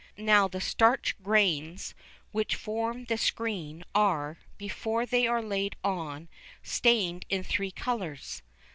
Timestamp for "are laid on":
5.27-6.27